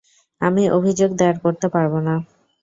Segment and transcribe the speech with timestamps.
[0.41, 2.15] আমি অভিযোগ দায়ের করতে পারব না।